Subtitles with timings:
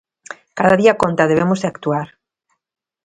[0.57, 2.07] Cada día conta, debemos de actuar.